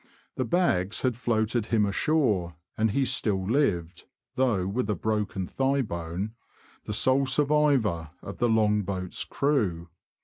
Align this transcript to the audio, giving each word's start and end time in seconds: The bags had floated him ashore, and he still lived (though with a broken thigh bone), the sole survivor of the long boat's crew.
The 0.35 0.45
bags 0.45 1.03
had 1.03 1.15
floated 1.15 1.67
him 1.67 1.85
ashore, 1.85 2.55
and 2.75 2.89
he 2.89 3.05
still 3.05 3.45
lived 3.45 4.05
(though 4.33 4.65
with 4.65 4.89
a 4.89 4.95
broken 4.95 5.45
thigh 5.45 5.83
bone), 5.83 6.33
the 6.85 6.91
sole 6.93 7.27
survivor 7.27 8.09
of 8.23 8.39
the 8.39 8.49
long 8.49 8.81
boat's 8.81 9.23
crew. 9.23 9.89